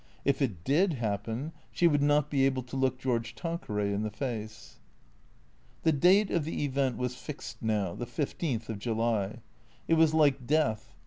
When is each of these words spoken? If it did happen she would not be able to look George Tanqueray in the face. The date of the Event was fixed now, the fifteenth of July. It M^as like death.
If 0.25 0.41
it 0.41 0.63
did 0.63 0.93
happen 0.93 1.51
she 1.71 1.87
would 1.87 2.01
not 2.01 2.31
be 2.31 2.43
able 2.43 2.63
to 2.63 2.75
look 2.75 2.97
George 2.97 3.35
Tanqueray 3.35 3.93
in 3.93 4.01
the 4.01 4.09
face. 4.09 4.79
The 5.83 5.91
date 5.91 6.31
of 6.31 6.43
the 6.43 6.63
Event 6.63 6.97
was 6.97 7.13
fixed 7.15 7.61
now, 7.61 7.93
the 7.93 8.07
fifteenth 8.07 8.67
of 8.67 8.79
July. 8.79 9.41
It 9.87 9.97
M^as 9.97 10.15
like 10.15 10.47
death. 10.47 10.95